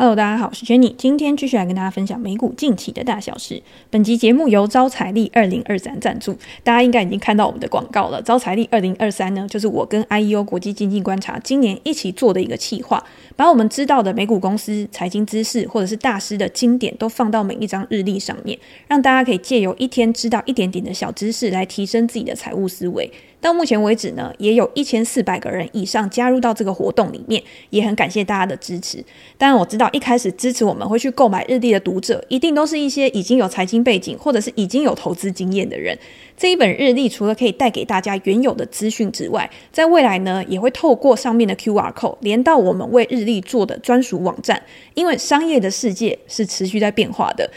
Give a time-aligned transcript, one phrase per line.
[0.00, 3.62] Hello，大家好，我是 Jenny，今天继续来跟大家分享美股近期的大小事。
[3.90, 6.32] 本集节目由招财力二零二三赞助，
[6.64, 8.22] 大家应该已经看到我们的广告了。
[8.22, 13.04] 招财力二零二三呢，就是我跟 IEO 国际经济观察今年一起做的一个企划，
[13.36, 18.58] 把我们知道的美股公司财经知识或者是大师的经典都放到每一张日历上面，
[18.88, 23.12] 让大家可以借由一天知道一点点的小知识来提升自己的财务思维。
[23.40, 29.02] 到目前为止呢，也有一千四百个人以上加入到这个活动里面，也很感谢大家的支持。
[29.38, 35.98] 当然，我知道一开始支持我们会去购买日历的读者，一定都是一些已经有财经背景或者是已经有投资经验的人。
[36.36, 44.62] 这一本日历除了可以带给大家原有的资讯之外，在未来呢，也会透过上面的 QR code 连到我们为日历做的专属网站，
[44.94, 47.50] 因为商业的世界是持续在变化的。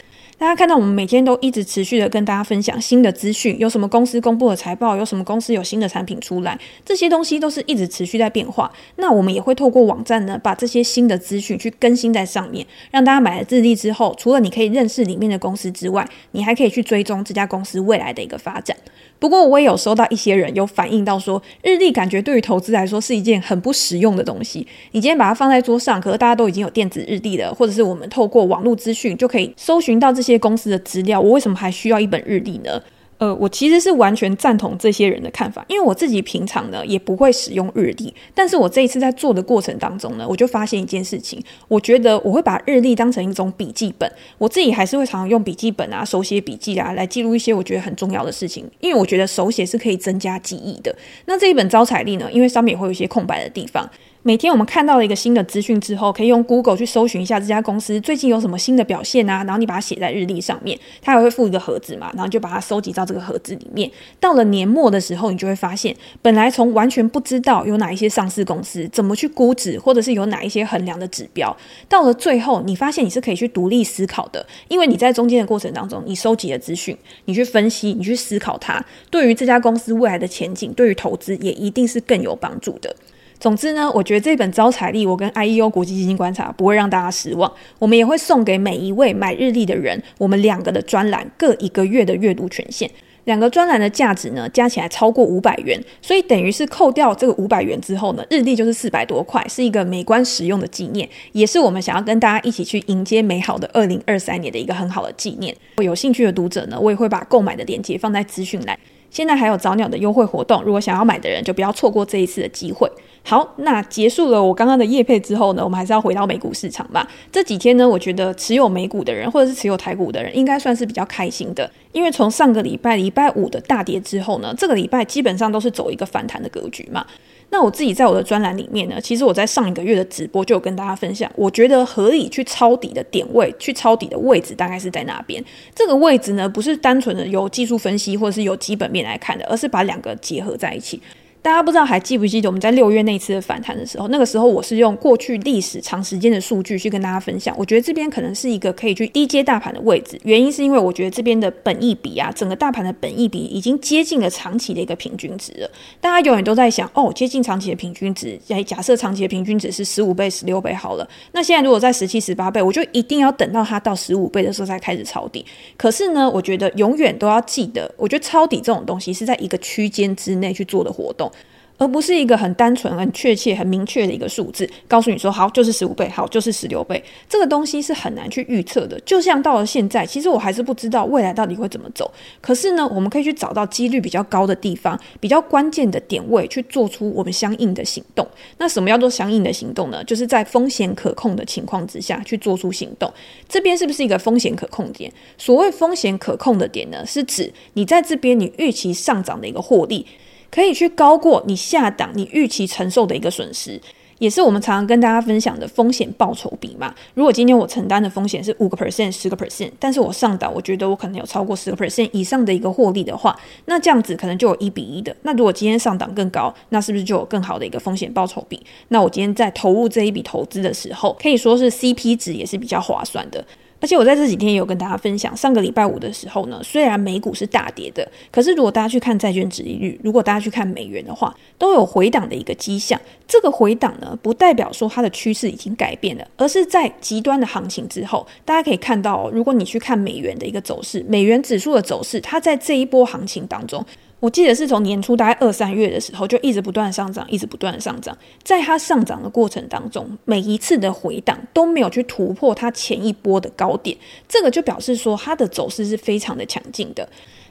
[0.44, 8.70] 大家看到我们每天都一直持续的跟大家分享新的资讯，有什么公司公布的财报，有什么公司有新的产品出来，这些东西都是一直持续在变化。
[8.96, 18.76] 那我们也会透过网站呢，把这些新的资讯去更新在上面，让大家买了日历之后，除了你可以认识里面的公司之外，你还可以去追踪这家公司未来的一个发展。
[19.18, 24.66] 不过我也有收到一些人有反映到说，日历感觉对于投资来说是一件很不实用的东西。
[24.90, 32.82] 你今天把它放在桌上，可是大家都已经有电子日历了，或者是我们透过网络资讯就可以搜寻到这些公司的资料，我为什么还需要一本日历呢？
[33.18, 50.94] 呃，我其实是完全赞同这些人的看法，因为我自己平常呢也不会使用日历，但是我这一次在做的过程当中呢，我就发现一件事情，我觉得我会把日历当成一种笔记本，我自己还是会常常用笔记本啊、手写笔记啊来记录一些我觉得很重要的事情，因为我觉得手写是可以增加记忆的。
[51.26, 53.88] 那这一本招财历呢，因为上面也会有一些空白的地方。
[54.26, 63.90] 每天我们看到了一个新的资讯之后，可以用 Google 去搜寻一下这家公司最近有什么新的表现啊，然后你把它写在日历上面，它还会附一个盒子嘛，然后就把它收集到这个盒子里面。
[64.18, 71.54] 到了年末的时候，你就会发现，本来从完全不知道有哪一些上市公司怎么去估值，或者是有哪一些衡量的指标，
[71.86, 76.96] 到了最后，你发现你是可以去独立思考的，因为你在中间的过程当中，你收集了资讯，
[77.26, 82.96] 你去分析，你去思考它，对于这家公司未来的前景，对于投资也一定是更有帮助的。
[83.44, 87.52] 总之呢，我觉得这本招财历，我跟 IEO 国际基金观察不会让大家失望。
[87.78, 92.90] 我们也会送给每一位买日历的人，我们两个的专栏各一个月的阅读权限。
[93.24, 105.54] 两个专栏的价值呢，加起来超过五百元，所以等于是扣掉这个五百元之后呢，日历就是四百多块，是一个美观实用的纪念，也是我们想要跟大家一起去迎接美好的二零二三年的一个很好的纪念。
[105.82, 108.78] 有兴趣的读者呢，我也会把购买的链接放在资讯栏。
[109.14, 112.90] 现在还有早鸟的优惠活动，如果想要买的人就不要错过这一次的机会。
[113.22, 117.08] 好，那结束了我刚刚的业配之后呢，我们还是要回到美股市场吧。
[117.30, 127.06] 这几天呢，我觉得持有美股的人或者是持有台股的人，应该算是比较开心的，因为从上个礼拜礼拜五的大跌之后呢，这个礼拜基本上都是走一个反弹的格局嘛。
[127.54, 135.42] 那我自己在我的专栏里面呢，其实我在上一个月的直播就有跟大家分享，我觉得合理去抄底的点位，去抄底的位置大概是在哪边。
[135.72, 141.00] 这个位置呢，不是单纯的由技术分析或者是由基本面来看的，而是把两个结合在一起。
[141.44, 147.54] 大家不知道还记不记得我们在六月那次的反弹的时候，那个时候我是用过去历史长时间的数据去跟大家分享。
[147.58, 155.70] 我觉得这边可能是一个可以去低阶大盘的位置，原因是因为我觉得这边的本益比啊，整个大盘的本益比已经接近了长期的一个平均值了。
[156.00, 161.06] 大家永远都在想，哦，接近长期的平均值，假设长期的平均值是十五倍、十六倍好了。
[161.32, 165.44] 那现在如果在十七、十八倍，我就一定要等到它到十五倍的时候才开始抄底。
[165.76, 171.30] 可是呢，我觉得永远都要记得，我觉得抄底这种东西是在一个区间之内去做的活动。
[171.76, 178.98] 而不是一个很单纯、很确切、很明确的一个数字，告诉你说好就是十五倍，好就是十六倍，这个东西是很难去预测的。
[179.00, 182.10] 就像到了现在，其实我还是不知道未来到底会怎么走。
[182.40, 188.26] 可是呢，我们可以去找到几率比较高的地方，比较关键的点位，去做出我们相应的行动。
[188.58, 190.02] 那什么叫做相应的行动呢？
[190.04, 193.12] 就是在风险可控的情况之下去做出行动。
[193.48, 195.12] 这边是不是一个风险可控点？
[195.36, 200.06] 所谓风险可控的点呢，是指你在这边你预期上涨的一个获利。
[200.54, 203.80] 可以去高过你下档你预期承受的一个损失，
[204.20, 206.94] 也是我们常常跟大家分享的风险报酬比嘛。
[207.14, 215.16] 如果今天我承担的风险是五个 percent、十个 percent，但是我上档我觉得我可能有超过十个 percent 以上的一个获利的话，那这样子可能就有一比一的。
[215.22, 218.62] 那如果今天上档更高，那是不是就有更好的一个风险报酬比？
[218.90, 223.44] 那我今天在投入这一笔投资的时候，可以说是 CP 值也是比较划算的。
[223.80, 232.98] 而且我在这几天也有跟大家分享，上个礼拜五的时候呢，虽然美股是大跌的，可是如果大家去看债券殖利率，如果大家去看美元的话，都有回档的一个迹象。
[233.26, 243.84] 这个回档呢，不代表说它的趋势已经改变了，而是在极端的行情之后，大家可以看到，如果你去看美元的一个走势，美元指数的走势，它在这一波行情当中。
[244.24, 248.16] 我记得是从年初大概二三月的时候，就一直不断上涨，一直不断上涨。
[248.42, 253.94] 在它上涨的过程当中，每一次的回档都没有去突破它前一波的高点，
[254.26, 257.06] 这个就表示说它的走势是非常的强劲的。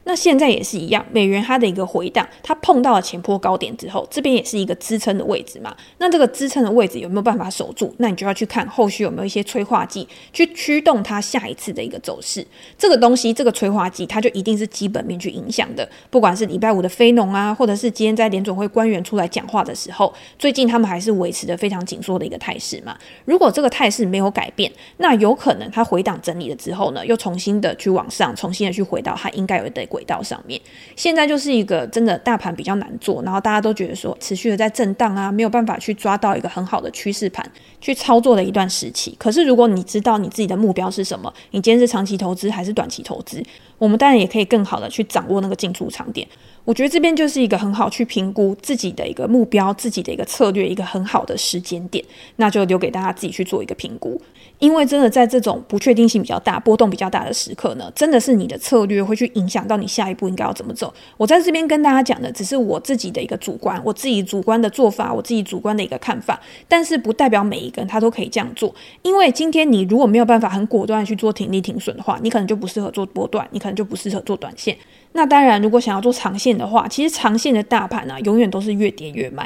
[0.05, 5.73] 那现在也是一样，美元它的一个回档，它碰到了前坡高点之后，这边也是一个支撑的位置嘛。
[5.97, 7.93] 那这个支撑的位置有没有办法守住？
[7.99, 12.45] 那你就要去看后续有没有一些催化剂去驱动它下一次的一个走势。
[12.77, 15.87] 这个东西，这个催化剂，它就一定是基本面去影响的。
[16.09, 22.97] 不管是礼拜五的非农啊，或者是今天在联准会官员出来讲话的时候，最近他们还是维持着非常紧缩的一个态势嘛。
[23.23, 29.87] 如果这个态势没有改变，那有可能它回档整理了之后呢，又重新的去往上，重新的去回到它应该有的。
[29.93, 30.59] 轨道上面，
[30.95, 37.47] 现在就是一个真的大盘比较难做，然后大家都觉得说持续的在震荡啊，没有办法去抓到一个很好的趋势盘
[37.79, 39.15] 去操作的一段时期。
[39.19, 43.43] 可是如果你知道你自己的目标是什么，你今天是长期投资还是短期投资，
[43.77, 46.27] 我们当然也可以更好的去掌握那个进出场点。
[46.65, 52.03] 我觉得这边就是一个很好去评估自己的一个目标、自己的一个策略、一个很好的时间点，
[52.37, 54.19] 那就留给大家自己去做一个评估。
[54.63, 60.93] 因为真的在这种不确定性比较大、波动比较大的时刻呢，真的是你的策略会去影响到你下一步应该要怎么走。
[61.17, 66.39] 我在这边跟大家讲的只是我自己的一个主观，我自己主观的做法，我自己主观的一个看法，
[66.69, 68.73] 但是不代表每一个人他都可以这样做。
[69.01, 74.77] 因为今天你如果没有办法很果断去做停利停损的话，你可能就不适合做波段，你可能就不适合做短线。
[75.11, 79.45] 那当然，如果想要做长线的话，其实长线的大盘啊，永远都是越跌越买。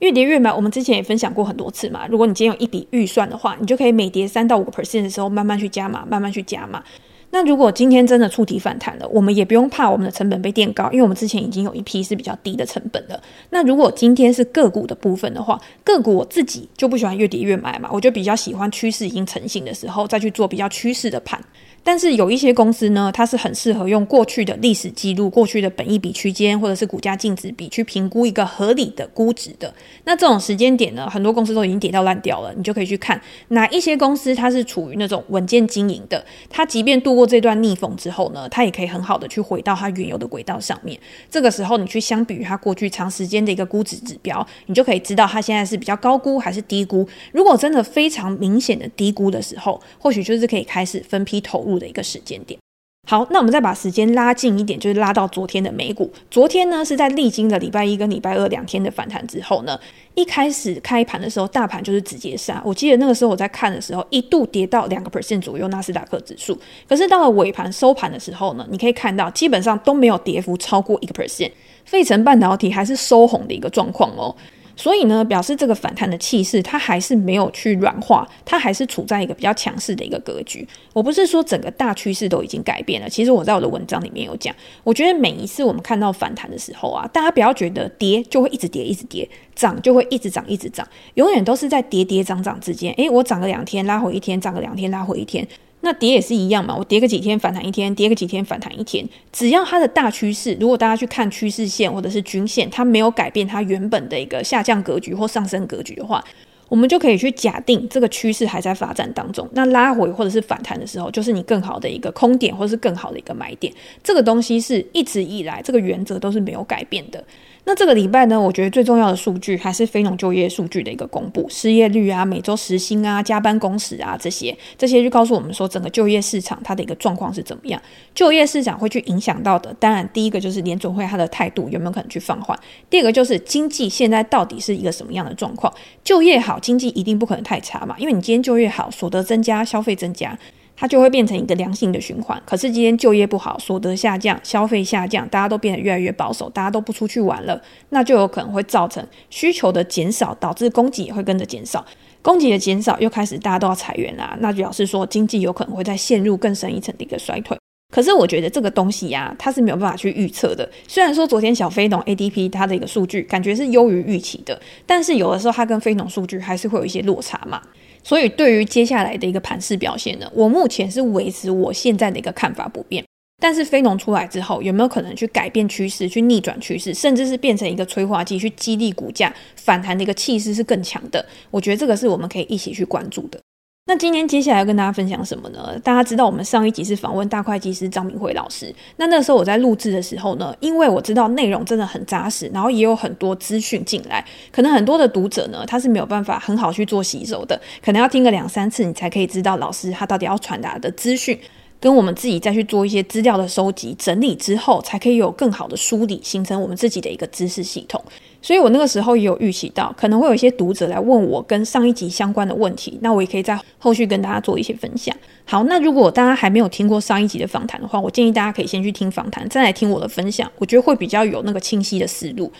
[0.00, 2.06] 越跌越买，我们之前也分享过很多次嘛。
[2.08, 6.82] 如果你今天有一笔预算的话，你就可以每跌三到五个 percent 的时候，慢慢去加码，慢慢去加码。
[7.30, 13.20] 那如果今天真的触底反弹了，我们也不用怕我们的成本被垫高，因为我们之前已经有一批是比较低的成本的。
[13.50, 21.38] 那如果今天是个股的部分的话，个股我自己就不喜欢越跌越买嘛，我就比较喜欢趋势已经成型的时候再去做比较趋势的盘。
[21.82, 29.72] 但是有一些公司呢，它是很适合用过去的历史记录、过去的本益比区间或者是股价净值比去评估一个合理的估值的。
[30.04, 40.98] 那这种时间点呢，很多公司都已经跌到烂掉了，你就可以去看哪一些公司它是处于那种稳健经营的，它即便度过这段逆风之后呢，它也可以很好的去回到它原有的轨道上面。
[41.30, 47.08] 这个时候你去相比于它过去长时间的一个估值指标，你就可以知道它现在是比较高估还是低估。
[47.32, 52.58] 如果真的非常明显的低估的时候，或许就是可以开始分批投入的一个时间点。
[53.06, 56.12] 好，那我们再把时间拉近一点，就是拉到昨天的美股。
[56.30, 59.80] 昨天呢，是在历经了礼拜一跟礼拜二两天的反弹之后呢，
[60.14, 62.60] 一开始开盘的时候，大盘就是直接杀。
[62.62, 66.58] 我记得那个时候我在看的时候，一度跌到两个 percent 左右，纳斯达克指数。
[66.86, 71.50] 可是到了尾盘收盘的时候呢，你可以看到基本上都没有跌幅超过一个 percent，
[71.86, 74.36] 费城半导体还是收红的一个状况哦。
[74.78, 80.66] 所以呢，表示这个反弹的气势，它还是没有去软化，它还是处在一个比较强势的一个格局。
[80.92, 84.54] 我不是说整个大趋势都已经改变了，其实我在我的文章里面有讲，
[84.84, 92.92] 我觉得每一次我们看到反弹的时候啊，大家不要觉得跌就会一直跌一直跌，涨就会一直涨一直涨，永远都是在跌跌涨涨之间。
[92.92, 95.44] 诶，我涨个两天拉回一天，涨个两天拉回一天。
[95.80, 106.22] 那跌也是一样嘛，我跌个几天反弹一天，跌个几天反弹一天，只要它的大趋势，如果大家去看趋势线或者是均线，它没有改变它原本的一个下降格局或上升格局的话，
[106.68, 109.48] 我们就可以去假定这个趋势还在发展当中。
[109.52, 113.72] 那拉回或者是反弹的时候，就是你更好的一个空点或者是更好的一个买点。
[114.02, 117.24] 这个东西是一直以来这个原则都是没有改变的。
[117.64, 127.78] 那这个礼拜呢，我觉得最重要的数据还是非农就业数据的一个公布，失业率啊、每周时薪啊、加班工时啊这些，这些就告诉我们说整个就业市场它的一个状况是怎么样。
[128.14, 135.70] 就业市场会去影响到的，当然第一个就是联准会它的态度有没有可能去放缓，第二个就是经济现在到底是一个什么样的状况。
[136.02, 140.38] 就业好，经济一定不可能太差嘛，因为你今天就业好，所得增加，消费增加。
[140.80, 142.40] 它就会变成一个良性的循环。
[142.46, 151.84] 可是今天就业不好，所得下降，消费下降，大家都变得越来越保守，大家都不出去玩了，那就有可能会造成需求的减少，导致供给也会跟着减少。
[152.22, 157.57] 供给的减少，又开始大家都要裁员啦，那就表示说经济有可能会再陷入更深一层的一个衰退。
[157.94, 160.68] 可是我觉得这个东西呀、它是没有办法去预测的。
[160.86, 167.60] 虽然说昨天小非农 ADP 它的一个数据感觉是优于预期的，但是有的时候它跟非农数据还是会有一些落差嘛。
[168.04, 173.04] 所以，对于接下来的一个盘势表现呢，我目前是维持我现在的一个看法不变。
[173.40, 181.24] 但是，非农出来之后，有没有可能去改变趋势、去逆转趋势，甚至是变成一个催化剂，去激励股价反弹的一个气势是更强的？
[181.50, 183.40] 我觉得这个是我们可以一起去关注的。
[183.88, 185.80] 那今天接下来要跟大家分享什么呢？
[185.82, 188.70] 大家知道我们上一集是访问大会计师张明慧老师。
[188.98, 201.38] 那那时候我在录制的时候呢，因为我知道内容真的很扎实，然后也有很多资讯进来，可能很多的读者呢，他是没有办法很好去做吸收的，可能要听个两三次，你才可以知道老师他到底要传达的资讯。
[201.80, 208.02] 跟我们自己再去做一些资料的收集整理之后，才可以有更好的梳理，形成我们自己的一个知识系统。
[208.40, 215.14] 所以我那个时候也有预习到，可能会有一些读者来问我跟上一集相关的问题，那我也可以在后续跟大家做一些分享。
[215.44, 222.50] 好，那如果大家还没有听过上一集的访谈的话，我建议大家可以先去听访谈，再来听我的分享，我觉得会比较有那个清晰的思路。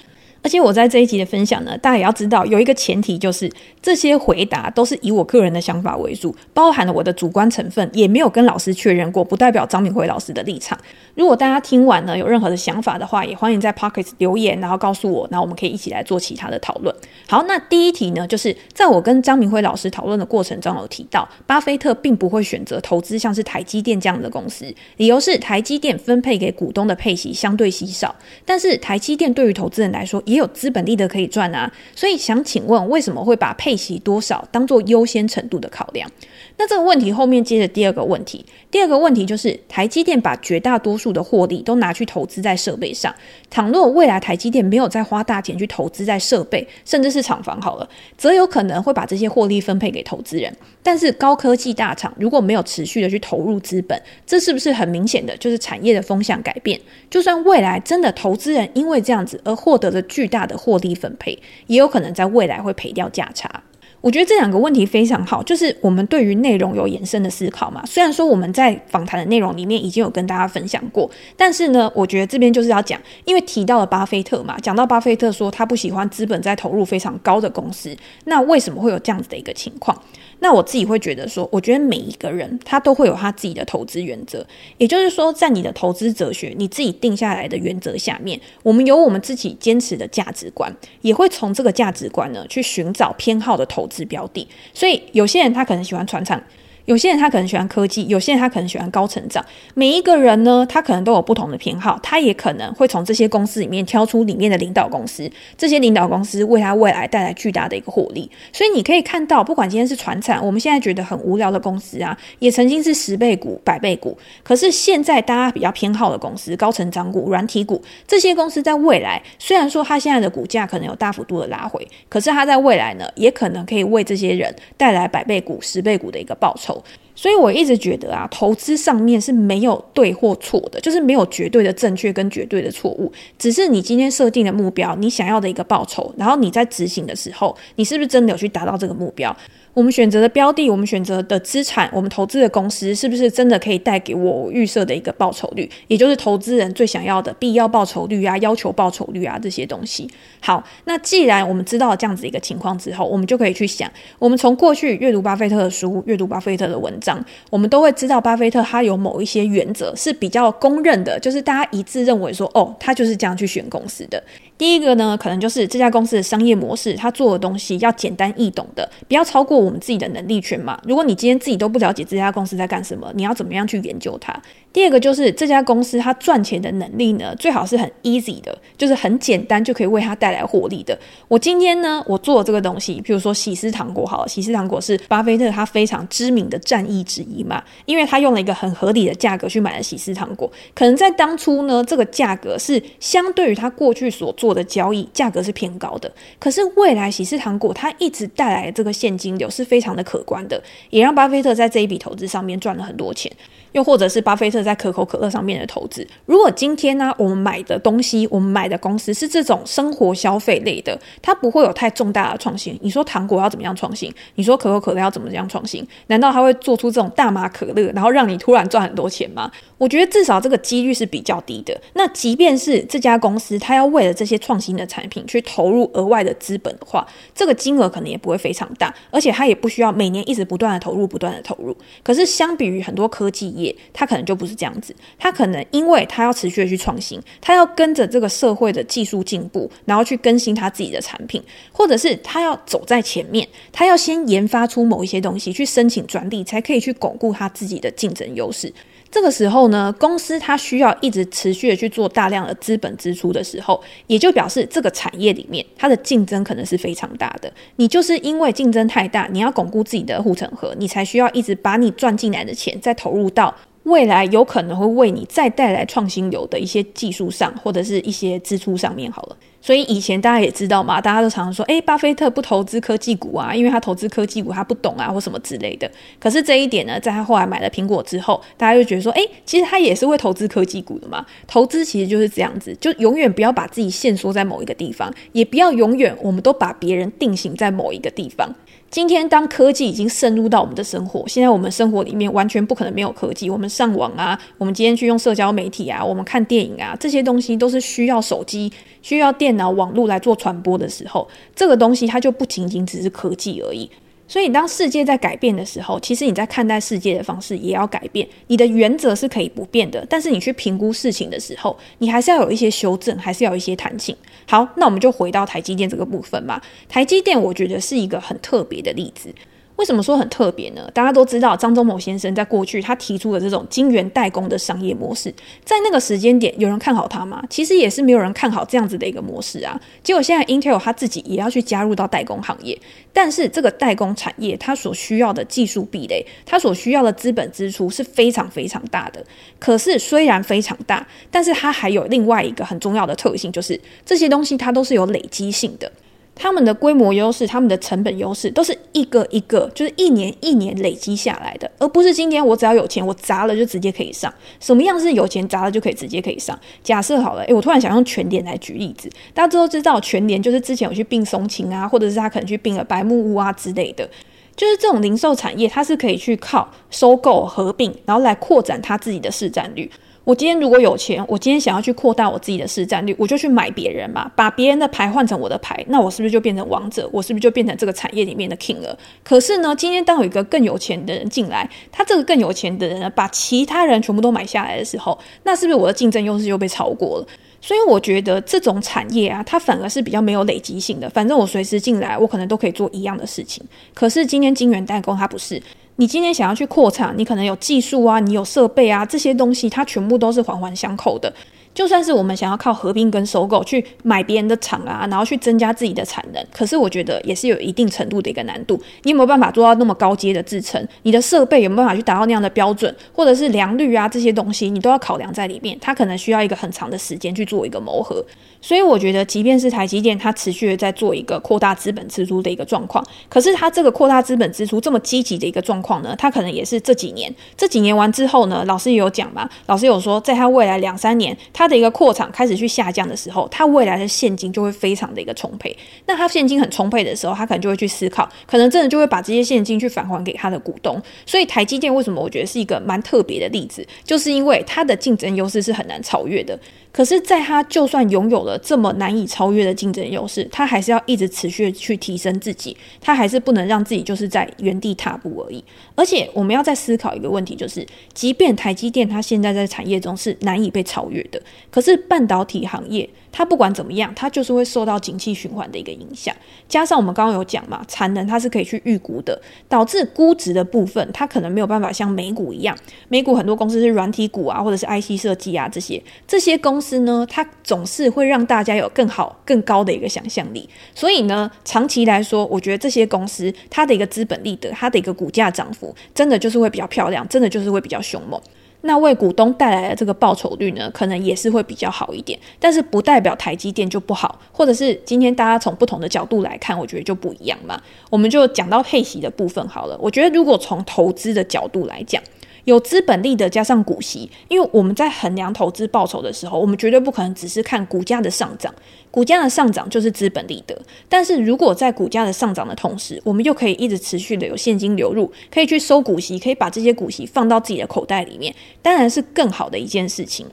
[0.49, 3.53] 而且我在这一集的分享呢，大家也要知道有一个前提，就是
[3.83, 10.79] 这些回答都是以我个人的想法为主，包含了我的主观成分，也没有跟老师确认过，不代表张敏辉老师的立场。
[11.15, 16.95] 如果大家听完呢，有任何的想法的话，也欢迎在 Pocket 留言，然后告诉我，然后我们可以一起来做其他的讨论。
[17.29, 24.65] 好，那第一题呢，就是在我跟张明辉老师讨论的过程中，有提到巴菲特并不会选择投资像是台积电这样的公司，
[24.97, 36.11] 理由是台积电分配给股东的配息相对稀少，但是台积电对于投资人来说，也有资本利得可以赚啊，所以想请问为什么会把配息多少当做优先程度的考量？
[36.61, 43.15] 那这个问题后面接着第二个问题，第二个问题就是台积电把绝大多数的获利都拿去投资在设备上，
[43.49, 50.53] 倘若未来台积电没有再花大钱去投资在设备，甚至是厂房好了，则有可能会把这些获利分配给投资人。
[50.83, 53.97] 但是高科技大厂如果没有持续的去投入资本，
[54.27, 56.81] 这是不是很明显的就是产业的风向改变？
[57.09, 61.39] 就算未来真的投资人因为这样子而获得了巨大的获利分配，
[61.69, 63.63] 也有可能在未来会赔掉价差。
[64.01, 67.85] 我觉得这两个问题非常好，就是我们对于内容有延伸的思考嘛。
[67.85, 80.01] 虽然说我们在访谈的内容里面已经有跟大家分享过，但是呢，我觉得这边就是要讲，因为提到了巴菲特嘛，讲到巴菲特说他不喜欢资本在投入非常高的公司，那为什么会有这样子的一个情况？
[80.41, 94.47] 那我自己会觉得说，我觉得每一个人他都会有他自己的投资原则，也就是说，在你的投资哲学你自己定下来的原则下面，我们有我们自己坚持的价值观，也会从这个价值观呢去寻找偏好的投资标的。
[94.73, 96.43] 所以有些人他可能喜欢传产。
[96.89, 99.45] 有些人他可能喜欢科技，有些人他可能喜欢高成长。
[99.75, 108.31] 每一个人呢，他可能都有不同的偏好，他也可能会从这些公司里面挑出里面的领导公司，这些领导公司为他未来带来巨大的一个获利。
[108.55, 114.17] 所以你可以看到，不管今天是传产，我们现在觉得很无聊的公司啊，也曾经是十倍股、百倍股。
[114.43, 126.78] 可是现在大家比较偏好的公司，高成长股、软体股，这些公司在未来虽然说它现在的股价可能有大幅度的拉回，可是它在未来呢，也可能可以为这些人带来百倍股、十倍股的一个报酬。
[127.15, 139.37] 所以我一直觉得啊，投资上面是没有对或错的，就是没有绝对的正确跟绝对的错误，只是你今天设定的目标，你想要的一个报酬，然后你在执行的时候，你是不是真的有去达到这个目标？
[139.79, 145.71] 我们选择的标的，我们选择的资产，我们投资的公司，是不是真的可以带给我预设的一个报酬率？
[145.87, 150.11] 也就是投资人最想要的必要报酬率啊，要求报酬率啊这些东西。
[150.41, 164.21] 好，那既然我们知道这样子一个情况之后，我们就可以去想，我们从过去阅读巴菲特的书，阅读巴菲特的文章，我们都会知道巴菲特他有某一些原则是比较公认的，就是大家一致认为说，哦，他就是这样去选公司的。
[164.57, 170.81] 第一个呢，可能就是这家公司的商业模式，他做的东西要简单易懂的，不要超过我们自己的能力圈嘛。
[170.85, 174.35] 如果你今天自己都不了解这家公司在干什么，你要怎么样去研究它？
[174.73, 180.99] 第二个就是这家公司它赚钱的能力呢，最好是很 easy 的，就是很简单就可以为它带来获利的。
[181.27, 194.49] 我今天呢，我做这个东西，譬如说喜事糖果，好了，喜事糖果是巴菲特他非常知名的战役之一嘛，因为他用了一个很合理的价格去买了喜事糖果，可能在当初呢，这个价格是相对于他过去所做。
[194.59, 203.31] 的交易价格是偏高的，可是未来喜事糖果它一直带来的这个现金流是非常的可观的，也让巴菲特在这一笔投资上面赚了很多钱。
[203.79, 206.05] 又或者是巴菲特在可口可乐上面的投资。
[206.27, 212.77] 如果今天呢、我们买的东西，我们买的公司是这种生活消费类的，它不会有太重大的创新。
[212.83, 214.13] 你说糖果要怎么样创新？
[214.35, 215.87] 你说可口可乐要怎么样创新？
[216.09, 219.49] 难道它会做出这种大麻可乐，然后让你突然赚很多钱吗？
[219.79, 221.81] 我觉得至少这个几率是比较低的。
[221.95, 231.77] 那即便是这家公司，它要为了这些创新的产品去投入额外的资本的话，这个金额可能也不会非常大，而且它也不需要每年一直不断的投入，不断的投入。
[232.03, 234.95] 可是相比于很多科技业，他可能就不是这样子。
[235.19, 248.73] 他可能因为他要持续的去创新，他要跟着这个社会的技术进步，然后去更新他自己的产品，或者是他要走在前面，他要先研发出某一些东西去申请专利，才可以去巩固他自己的竞争优势。
[249.11, 257.51] 这个时候呢，公司它需要一直持续的去做大量的资本支出的时候，也就表示这个产业里面它的竞争可能是非常大的。
[257.77, 263.55] 你就是因为竞争太大，你要巩固自己的护城河，你才需要一直把你赚进来的钱再投入到
[263.89, 269.37] 未来有可能会为你再带来创新流的一些技术上或者是一些支出上面好了。
[269.61, 275.91] 所以以前大家也知道嘛，大家都常常说，诶，巴菲特不投资科技股啊，因为他投资科技股他不懂啊，或什么之类的。
[276.21, 281.27] 可是这一点呢，在他后来买了苹果之后，大家就觉得说，诶，其实他也是会投资科技股的嘛。
[281.49, 288.55] 投资其实就是这样子，就永远不要把自己限缩在某一个地方，也不要永远我们都把别人定型在某一个地方。
[288.91, 293.51] 今天，当科技已经渗入到我们的生活，现在我们生活里面完全不可能没有科技。
[293.51, 303.91] 我们上网啊，我们今天去用社交媒体啊，我们看电影啊，这些东西都是需要手机、需要电脑、网络来做传播的时候，这个东西它就不仅仅只是科技而已。
[304.29, 308.29] 所以，当世界在改变的时候，其实你在看待世界的方式也要改变。
[308.47, 314.15] 你的原则是可以不变的，但是你去评估事情的时候，你还是要有一些修正，还是要有一些弹性。
[314.47, 316.61] 好，那我们就回到台积电这个部分嘛。
[316.89, 319.35] 台积电，我觉得是一个很特别的例子。
[319.79, 320.91] 为什么说很特别呢？
[320.93, 325.33] 大家都知道张忠谋先生在过去他提出的这种晶圆代工的商业模式，
[325.65, 327.41] 在那个时间点有人看好他吗？
[327.49, 329.81] 其实也是没有人看好这样子的一个模式啊。
[330.03, 332.77] 结果现在 Intel 他自己也要去加入到代工行业，
[333.13, 339.25] 但是这个代工产业它所需要的技术壁垒，它所需要的资本支出是非常非常大的。
[339.61, 345.91] 可是虽然非常大，但是它还有另外一个很重要的特性，就是这些东西它都是有累积性的。
[346.39, 354.33] 他们的规模优势，他们的成本优势，都是一个一个，就是一年一年累积下来的，而不是今天我只要有钱，我砸了就直接可以上。
[354.61, 356.57] 什么样是有钱砸了就可以直接可以上？
[356.85, 364.09] 假设好了，诶，我突然想用全联来举例子，大家都知道全联就是之前有去并松青啊，或者是他可能去并了白木屋啊之类的，
[364.55, 369.91] 就是这种零售产业，它是可以去靠收购合并，然后来扩展它自己的市占率。
[370.29, 377.09] 我今天如果有钱，我今天想要去扩大我自己的市占率，我就去买别人嘛，把别人的牌换成我的牌，那我是不是就变成王者？
[377.11, 378.95] 我是不是就变成这个产业里面的 king 了？
[379.25, 387.27] 可是呢，今天当有一个更有钱的人进来，他这个更有钱的人呢，把其他人全部都买下来的时候，那是不是我的竞争优势就被超过了？
[387.63, 393.65] 所以我觉得这种产业啊，它反而是比较没有累积性的，反正我随时进来，我可能都可以做一样的事情。
[393.95, 395.63] 可是今天晶圆代工它不是。
[396.01, 401.33] 你今天想要去扩产，你可能有技术啊，你有设备啊，这些东西它全部都是环环相扣的。
[401.79, 408.77] 就算是我们想要靠合并跟收购去买别人的厂啊，然后去增加自己的产能，可是我觉得也是有一定程度的一个难度。
[409.05, 410.85] 你有没有办法做到那么高阶的制程？
[411.05, 415.79] 你的设备有没有办法去达到那样的标准，或者是良率啊这些东西，你都要考量在里面。
[415.81, 418.25] 它可能需要一个很长的时间去做一个磨合。
[418.61, 435.77] 所以我觉得，即便是台积电，它持续的在做一个扩大资本支出的一个状况，可是它这个扩大资本支出这么积极的一个状况呢，它可能也是这几年，这几年完之后呢，老师也有讲嘛，老师有说，在它未来两三年，它的一个扩厂开始去下降的时候，它未来的现金就会非常的一个充沛。
[436.07, 441.01] 那它现金很充沛的时候，它可能就会去思考，可能真的就会把这些现金去返还给它的股东。
[441.27, 446.59] 所以台积电为什么我觉得是一个蛮特别的例子，就是因为它的竞争优势是很难超越的。
[446.91, 455.63] 可是，在它就算拥有了这么难以超越的竞争优势，它还是要一直持续去提升自己，它还是不能让自己就是在原地踏步而已。
[455.95, 463.09] 而且，我们要再思考一个问题，就是，即便台积电它现在在产业中是难以被超越的，可是半导体行业。
[463.31, 466.35] 它不管怎么样，它就是会受到景气循环的一个影响。
[466.67, 472.77] 加上我们刚刚有讲嘛，产能它是可以去预估的，导致估值的部分它可能没有办法像美股一样。
[473.09, 480.69] 美股很多公司是软体股啊，或者是 IC 设计啊这些，这些公司呢，它总是会让大家有更好、更高的一个想象力。
[480.95, 488.41] 所以呢，长期来说，我觉得这些公司它的一个资本利得，它的一个股价涨幅，真的就是会比较漂亮，真的就是会比较凶猛。
[488.83, 497.81] 那为股东带来的这个报酬率呢，可能也是会比较好一点，但是不代表台积电就不好，或者是今天大家从不同的角度来看，我觉得就不一样嘛。
[498.09, 499.99] 我们就讲到配息的部分好了。
[500.01, 502.23] 我觉得如果从投资的角度来讲，
[502.69, 508.75] 有资本利得加上股息，因为我们在衡量投资报酬的时候，我们绝对不可能只是看股价的上涨，
[509.11, 510.79] 股价的上涨就是资本利得。
[511.09, 520.47] 但是如果在股价的上涨的同时，我们又可以一直持续的有现金流入，可以去收股息，可以把这些股息放到自己的口袋里面，当然是更好的一件事情。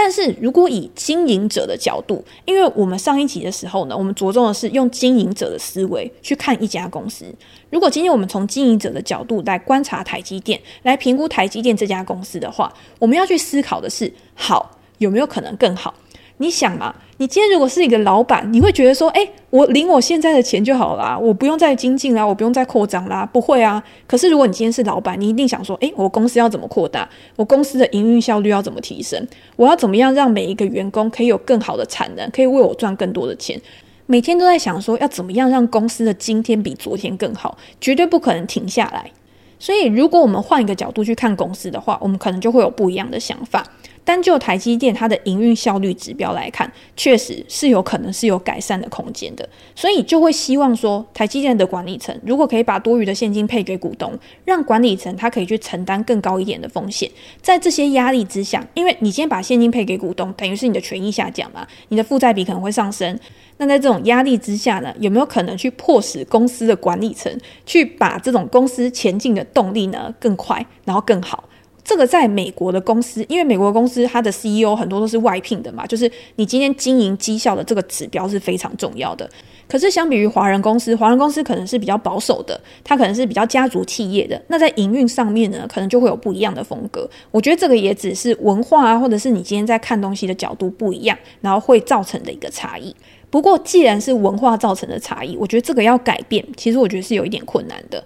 [0.00, 7.24] 但是如果以经营者的角度，因为我们上一集的时候呢，我们着重的是用经营者的思维去看一家公司。
[7.68, 15.92] 如果今天我们从经营者的角度来观察台积电，来评估台积电这家公司的话，我们要去思考的是：好，有没有可能更好？
[16.38, 23.82] 你想嘛，你今天如果是一个老板，你会觉得说，诶，我领我现在的钱就好啦，我不用再精进啦，我不用再扩张啦，不会啊。
[24.06, 27.08] 可是如果你今天是老板，你一定想说，诶，我公司要怎么扩大？
[27.36, 29.26] 我公司的营运效率要怎么提升？
[29.56, 33.60] 我要怎么样让每一个员工可以有更好的产能，可以为我赚更多的钱？
[34.06, 37.58] 每天都在想说，要怎么样让公司的今天比昨天更好？
[37.80, 39.10] 绝对不可能停下来。
[39.58, 43.66] 所以，如果我们换一个角度去看公司的话，我们可能就会有不一样的想法。
[44.08, 49.46] 单就台积电它的营运效率指标来看，确实是有可能是有改善的空间的。
[49.74, 57.10] 所以就会希望说，台积电的管理层如果可以把多余的现金配给股东，让管理层他可以去承担更高一点的风险。
[57.42, 63.18] 在这些压力之下，因为你今天把现金配给股东，等于是你的权益下降嘛，你的负债比可能会上升。
[63.58, 67.30] 那在这种压力之下呢，有没有可能去迫使公司的管理层
[67.66, 71.44] 去把这种公司前进的动力呢更快，然后更好？
[71.88, 79.26] 这个在美国的公司，因为美国公司它的 CEO 很多都是外聘的嘛，就是你今天经营绩效的这个指标是非常重要的。
[79.66, 84.38] 可是相比于华人公司，华人公司可能是比较保守的，它可能是比较家族企业的。
[84.48, 87.08] 那在营运上面呢，可能就会有不一样的风格。
[87.30, 92.94] 我觉得这个也只是文化啊，或者是你今天在看东西的角度不一样，然后会造成的一个差异。
[93.30, 98.04] 不过既然是文化造成的差异，我觉得这个要改变，其实我觉得是有一点困难的。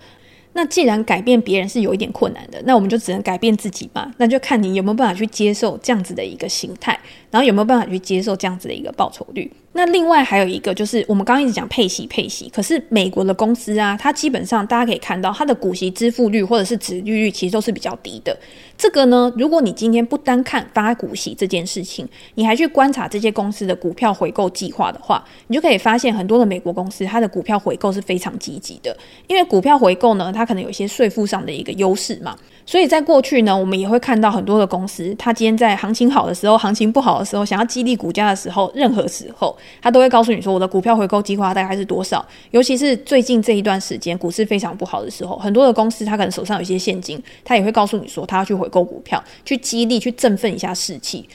[0.55, 4.13] 那既然改变别人是有一点困难的，那我们就只能改变自己嘛。
[4.19, 6.99] 那就看你有没有办法去接受这样子的一个形态，
[7.31, 9.51] 然后有没有办法去接受这样子的一个报酬率。
[9.75, 18.37] 那另外还有一个就是，我们刚刚一直讲配息配息，可是美国的公司啊，它基本上大家可以看到，它的股息支付率或者是值利率其实都是比较低的。
[18.77, 28.95] 这个呢，如果你今天不单看发股息这件事情，你还去观察这些公司的股票回购计划的话，你就可以发现很多的美国公司它的股票回购是非常积极的，
[29.27, 32.37] 因为股票回购呢，它可能有一些税负上的一个优势嘛。
[32.65, 42.25] 所以在过去呢，我们也会看到很多的公司，它今天在行情好的时候，行情不好的时候，想要激励股价的时候，任何时候，它都会告诉你说，我的股票回购计划大概是多少。
[42.53, 51.29] 尤其是最近这一段时间，股市非常不好的时候，很多的公司它可能手上有一些现金，它也会告诉你说，它要去回购股票，去激励，去振奋一下士气。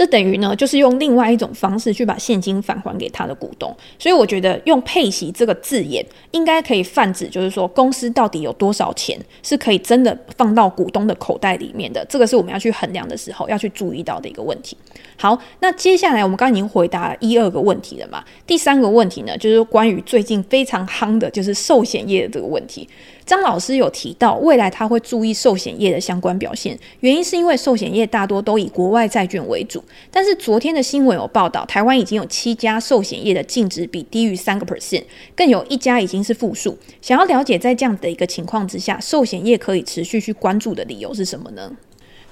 [0.00, 3.70] 这等于呢，就是用另外一种方式去把现金返还给他的股东。
[3.98, 12.02] 所以我觉得用配息这个字眼，应该可以泛指，就是说公司到底有多少钱是可以真的放到股东的口袋里面的。
[12.08, 14.74] 这个是我们要去衡量的时候要去注意到的一个问题。
[15.18, 18.24] 好，那接下来我们刚刚已经回答一二个问题了嘛？
[18.46, 22.88] 第三个问题呢，就是关于最近非常夯的，就是寿险业的这个问题。
[23.24, 29.82] 张老师有提到，未来他会注意寿险业的相关表现，原因是因为寿险业大多都以国外债券为主。
[30.10, 35.04] 但是昨天的新闻有报道，台湾已经有七家寿险业的净值比低于三个 percent，
[35.36, 36.76] 更有一家已经是负数。
[37.00, 41.70] 想要了解在这样的一个情况之下，寿险业可以持续去关注的理由是什么呢？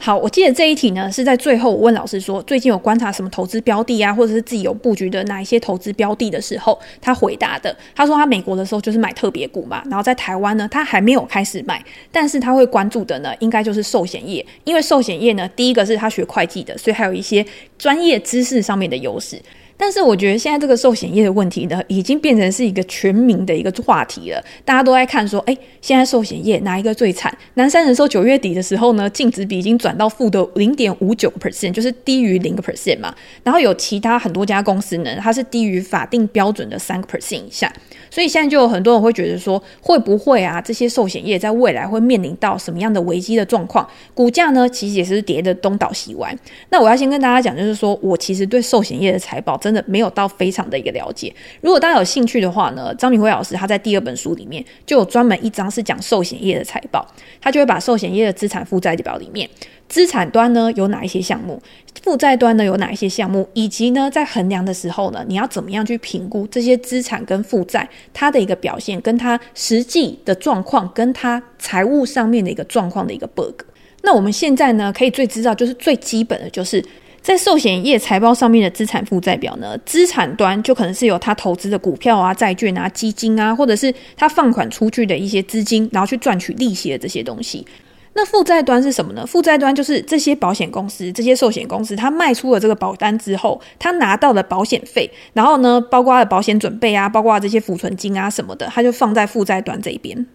[0.01, 7.77] 好，我记得这一题呢是在最后我问老师说，最近有观察什么投资标的啊，或者是自己有布局的哪一些投资标的的时候，他回答的。
[7.97, 17.45] 他说他美国的时候就是买特别股嘛，然后在台湾呢，他还没有开始买，但是他会关注的呢，应该就是寿险业，因为寿险业呢，第一个是他学会计的，所以还有一些
[17.77, 19.37] 专业知识上面的优势。
[19.79, 24.45] 但是我觉得现在这个寿险业的问题呢，已经变成是一个全民的一个话题了。
[24.65, 27.33] 大家都在看说，哎，现在寿险业哪一个最惨？
[27.55, 33.15] 南山人寿九月底的时候呢，净值比已经转到负的零点五九 percent，就是低于零个 percent 嘛。
[33.45, 37.73] 然后有其他很多家公司呢，它是低于法定标准的三个 percent 以下。
[38.11, 43.89] 所以现在就有很多人会觉得说，会不会啊，这些寿险业在未来会面临到什么样的危机的状况？
[44.15, 46.37] 股价呢，其实也是跌的东倒西歪。
[46.71, 51.31] 那我要先跟大家讲，就是说我其实对寿险业的财报真的没有到非常的一个了解。
[51.61, 57.07] 如果大家有兴趣的话呢，张明辉老师他在第二本书里面就有专门一章是讲寿险业的财报，
[57.39, 59.47] 他就会把寿险业的资产负债表里面。
[59.89, 61.61] 资产端呢有哪一些项目？
[62.03, 63.47] 负债端呢有哪一些项目？
[63.53, 73.63] 以及呢在衡量的时候呢，你要怎么样去评估这些资产跟负债它的一个表现，跟它实际的状况，跟它财务上面的一个状况的一个 bug。
[74.03, 76.85] 那我们现在呢可以最知道就是最基本的就是
[77.21, 87.67] 在寿险业财报上面的资产负债表呢，资产端就可能是有他投资的股票啊、债券啊、基金啊，或者是他放款出去的一些资金，然后去赚取利息的这些东西。
[88.15, 89.25] 那负债端是什么呢？
[89.27, 100.27] 负债端就是这些保险公司、这些寿险公司，他卖出了这个保单之后，他拿到了保险费，然后呢，包括了保险准备啊，包括这些浮存金啊什么的，他就放在负债端这一边。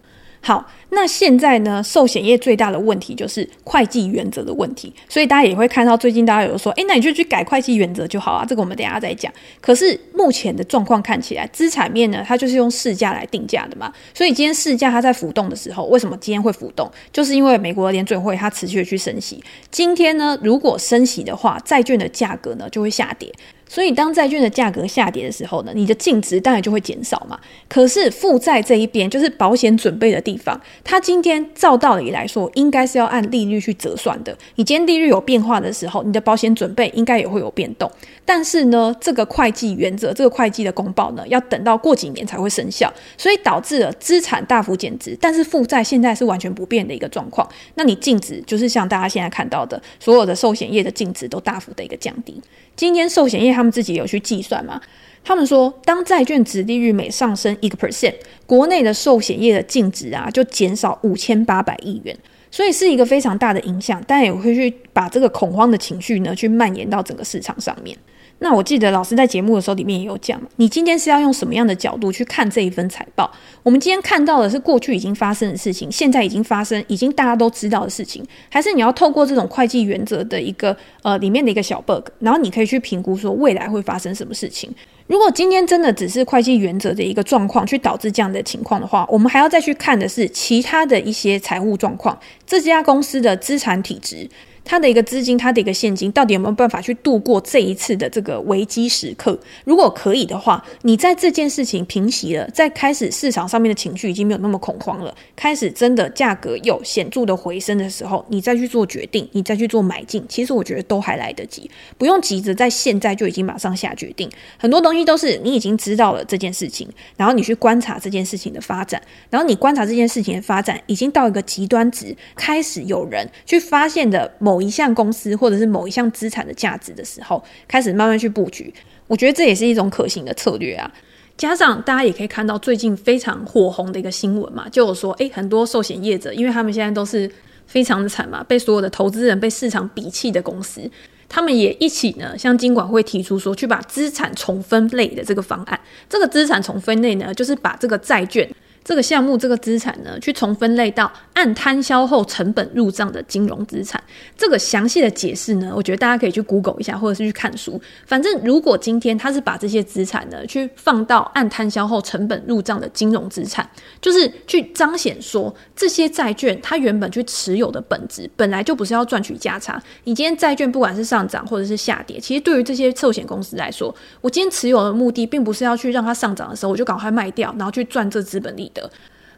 [0.46, 8.44] 好，那现在呢，寿险业最大的问题就是会计原则的问题，所以大家也会看到最近大家有说，诶，那你就去改会计原则就好啊。
[8.46, 9.32] 这个我们等下再讲。
[9.62, 13.90] 可是目前的状况看起来，资产面呢，它就是用市价来定价的嘛。
[14.12, 16.90] 所以今天市价它在浮动的时候，为什么今天会浮动？
[17.10, 19.42] 就是因为美国的联准会它持续的去升息。
[19.70, 23.32] 今天呢，如果升息的话，债券的价格呢就会下跌。
[23.74, 27.36] 所以当债券的价格下跌的时候呢，你的净值当然就会减少嘛。
[27.68, 34.32] 可是负债这一边就是保险准备的地方，它今天照道理来说应该是要按利率去折算的。
[34.54, 37.90] 你今天利率有变化的时候，你的保险准备应该也会有变动。
[38.24, 47.46] 但是呢，这个会计原则，这个会计的公报呢，要等到过几年才会生效，所以导致了资产大幅减值，但是负债现在是完全不变的一个状况。
[47.74, 52.40] 那你净值就是像大家现在看到的，所有的寿险业的净值都大幅的一个降低。
[52.76, 54.78] 今天寿险业他们他们自己有去计算嘛？
[55.24, 58.12] 他们说，当债券殖利率每上升一个 percent，
[58.44, 62.14] 国内的寿险业的净值啊就减少五千八百亿元，
[62.50, 64.04] 所以是一个非常大的影响。
[64.06, 67.96] 但也会去把这个恐慌的情绪呢，去蔓延到整个市场上面。
[68.40, 73.30] 那我记得老师在节目的时候里面也有讲，你今天是要用什么样的角度去看这一份财报？
[73.62, 84.70] 我们今天看到的是过去已经发生的事情，现在已经发生，已经大家都知道的事情，还是你要透过这种会计原则的一个呃里面的一个小 bug，然后你可以去评估说未来会发生什么事情？
[85.06, 94.28] 如果今天真的只是会计原则的一个状况去导致这样的情况的话，我们还要再去看的是其他的一些财务状况，这家公司的资产体值。
[94.64, 99.38] 它的一个资金，它的一个现金，到底有没有办法去度过这一次的这个危机时刻？
[99.64, 114.30] 如果可以的话，你在这件事情平息了，在开始市场上面的情绪已经没有那么恐慌了，开始真的价格有显著的回升的时候，你再去做决定，你再去做买进，其实我觉得都还来得及，不用急着在现在就已经马上下决定。
[114.56, 124.53] 很多东西都是你已经知道了这件事情，然后你去观察这件事情的发展，然后你观察这件事情的发展已经到一个极端值，开始有人去发现的某。
[124.54, 128.72] 某一项公司或者是某一项资产的价值的时候，开始慢慢去布局，
[129.08, 130.88] 我觉得这也是一种可行的策略啊。
[131.36, 137.28] 加上大家也可以看到最近非常火红的一个新闻嘛，就有说，诶，很多寿险业者，因为他们现在都是
[137.66, 140.88] 非常的惨嘛，被所有的投资人被市场鄙弃的公司，
[141.28, 145.80] 他们也一起呢向金管会提出说，去把资产重分类的这个方案。
[146.08, 148.48] 这个资产重分类呢，就是把这个债券。
[148.84, 154.00] 这个项目这个资产呢，去重分类到按摊销后成本入账的金融资产。
[154.36, 157.80] 这个详细的解释呢，我觉得大家可以去 Google 一下，或者是去看书。
[158.06, 163.68] 反正如果今天他是把这些资产呢，去放到按摊销后成本入账的金融资产，
[164.02, 169.82] 就是去彰显说这些债券它原本去持有的本质本来就不是要赚取价差。
[170.04, 178.90] 你今天债券不管是上涨或者是下跌，其实对于这些寿险公司来说，我今天持有的目的并不是要去让它上涨的时候我就赶快卖掉，然后去赚这资本利得。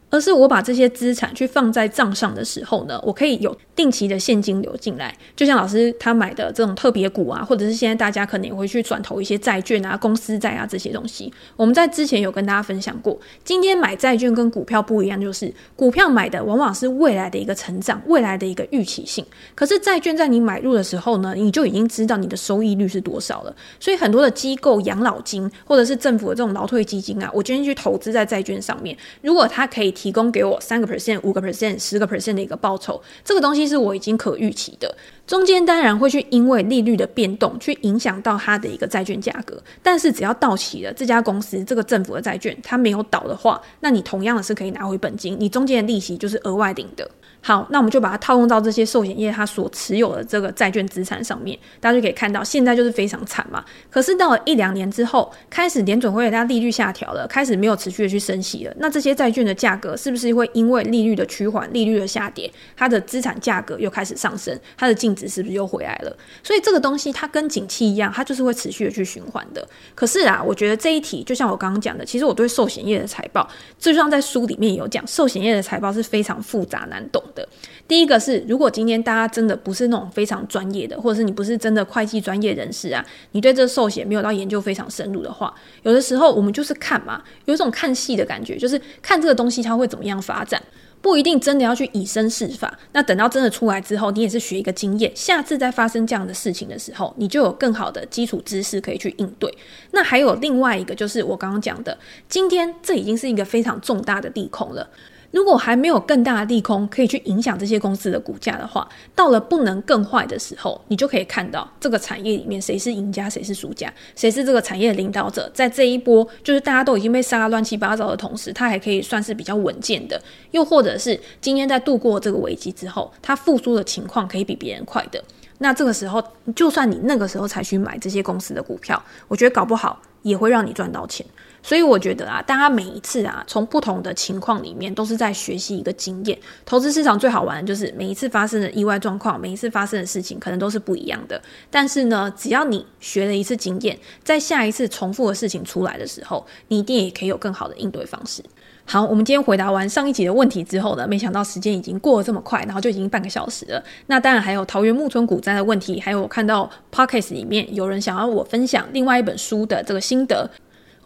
[0.09, 5.15] 而是我把这些资产去放在账上的时候呢，我可以有定期的现金流进来。
[5.35, 11.33] 就像老师他买的这种特别股啊，或者是现在大家可能也会去转投一些债券啊、公司债啊这些东西。
[11.57, 19.27] 我们在之前有跟大家分享过，今天买债券跟股票不一样，就是股票买的往往是未来的一个成长、未来的一个预期性。
[19.57, 23.55] 可是债券在你买入的时候呢，你就已经知道你的收益率是多少了。
[23.81, 29.96] 所以很多的机构、养老金或者是政府的这种劳退基金啊，我今天去投资在债券上面，如果它可以。
[29.97, 34.95] 提供给我三个 percent、五个 percent、十个 percent 的一个报酬，这个东西是我已经可预期的。
[35.27, 47.11] 中间当然会去因为利率的变动去影响到它的一个债券价格，但是只要到期了，这家公司这个政府的债券它没有倒的话，那你同样的是可以拿回本金，你中间的利息就是额外领的。
[47.47, 53.65] 好，那我们就把它套用到这些寿险业它所持有的这个债券资产上面，大家就可以看到，现在就是非常惨嘛。
[53.89, 66.17] 可是到了一两年之后，开始联准会它利率下调了，开始没有持续的去升息了，那这些债券的价格是不是会因为利率的趋缓、利率的下跌，它的资产价格又开始上升，它的净值是不是又回来了？
[66.43, 69.65] 所以这个东西它跟景气一样，它就是会持续的去循环的。
[69.95, 77.49] 可是啊，我觉得这一题就像我刚刚讲的，其实我对寿险业的财报，就像在书里面有讲，寿险业的财报是非常复杂难懂的。
[77.87, 90.61] 第一个是，如果今天大家真的不是那种非常专业的，或者是你不是真的会计专业人士啊，你对这个寿险没有到研究非常深入的话，有的时候我们就是看嘛，有一种看戏的感觉，就是看这个东西它会怎么样发展，
[91.01, 92.77] 不一定真的要去以身试法。
[92.93, 99.53] 那等到真的出来之后，你也是学一个经验，下次再发生这样的事情的时候，你就有更好的基础知识可以去应对。
[99.93, 101.97] 那还有另外一个，就是我刚刚讲的，
[102.29, 104.89] 今天这已经是一个非常重大的利空了。
[105.31, 115.51] 如果还没有更大的利空可以去影响这些公司的股价的话，到了不能更坏的时候，你就可以看到这个产业里面谁是赢家，谁是输家，谁是这个产业的领导者。
[115.53, 120.21] 在这一波就是大家都已经被杀乱七八糟的同时，它还可以算是比较稳健的。
[120.53, 125.23] 又或者是今天在度过这个危机之后，它复苏的情况可以比别人快的。
[125.59, 126.23] 那这个时候，
[126.55, 131.27] 就算你那个时候才去买这些公司的股票，我觉得搞不好也会让你赚到钱。
[131.67, 136.39] 所以我觉得啊，大家每一次啊，从不同的情况里面都是在学习一个经验。
[136.65, 141.43] 投资市场最好玩的就是每一次发生的意外状况，每一次发生的事情可能都是不一样的。
[141.69, 148.41] 但是呢，只要你学了一次经验，在下一次重复的事情出来的时候，你一定也可以有更好的应对方式。
[148.89, 153.83] 好，我们今天回答完上一集的问题之后呢，没想到时间已经过了这么快，然后就已经半个小时了。
[154.07, 160.49] 那当然还有桃园木村股灾的问题，还有我看到 Podcast 里面有人想要我分享另外一本书的这个心得，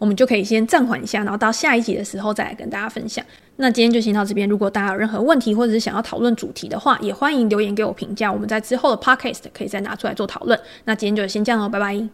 [0.01, 3.23] 我们就可以先暂缓一下，然后到下一集的时候再来跟大家分享。
[3.57, 10.59] 那今天就先到这边，如果大家有任何问题或者是想要讨论主题的话，也欢迎留言给我评价，我们在之后的 Podcast 可以再拿出来做讨论。
[10.85, 12.09] 那今天就先这样喽，拜拜。